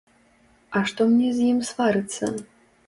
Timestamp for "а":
0.79-0.81